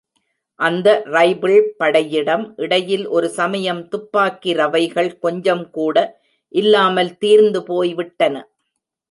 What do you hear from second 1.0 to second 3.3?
rifle படையிடம் இடையில் ஒரு